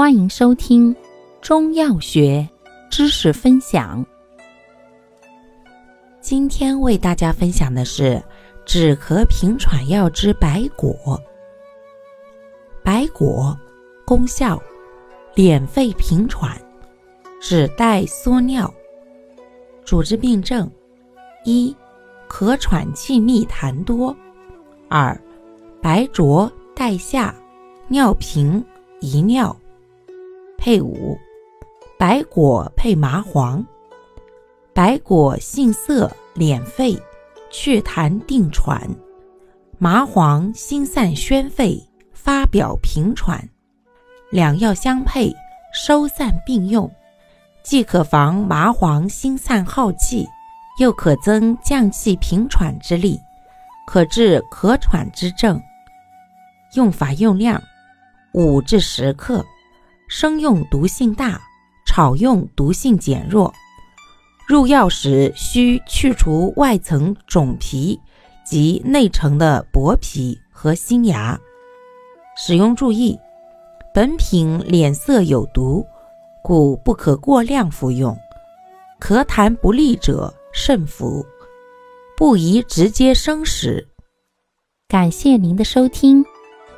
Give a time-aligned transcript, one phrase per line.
[0.00, 0.96] 欢迎收听
[1.42, 2.48] 中药学
[2.90, 4.02] 知识分享。
[6.22, 8.18] 今天为大家分享的是
[8.64, 11.20] 止咳平喘药之白果。
[12.82, 13.54] 白果
[14.06, 14.58] 功效：
[15.34, 16.58] 敛肺平喘，
[17.38, 18.72] 止带缩尿。
[19.84, 20.66] 主治病症：
[21.44, 21.76] 一、
[22.26, 24.16] 咳喘气密痰多；
[24.88, 25.14] 二、
[25.82, 27.34] 白浊带下，
[27.88, 28.64] 尿频
[29.00, 29.54] 遗尿。
[30.60, 31.18] 配伍：
[31.98, 33.64] 白果配麻黄。
[34.74, 36.92] 白果性涩，敛肺，
[37.50, 38.78] 祛痰定喘；
[39.78, 43.42] 麻黄辛散宣肺，发表平喘。
[44.30, 45.32] 两药相配，
[45.72, 46.92] 收散并用，
[47.62, 50.28] 既可防麻黄辛散耗气，
[50.78, 53.18] 又可增降气平喘之力，
[53.86, 55.58] 可治咳喘之症。
[56.74, 57.62] 用法用量：
[58.34, 59.42] 五至十克。
[60.12, 61.40] 生用毒性大，
[61.86, 63.54] 炒用毒性减弱。
[64.48, 67.96] 入药时需去除外层种皮
[68.44, 71.38] 及内层的薄皮和新芽。
[72.36, 73.16] 使用注意：
[73.94, 75.86] 本品脸色有毒，
[76.42, 78.18] 故不可过量服用。
[79.00, 81.24] 咳痰不利者慎服，
[82.16, 83.86] 不宜直接生食。
[84.88, 86.24] 感谢您的收听，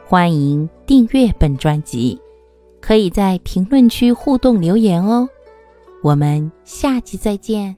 [0.06, 2.20] 欢迎订阅本专辑。
[2.83, 5.27] 可以在评论区互动留言哦，
[6.02, 7.74] 我们下期再见。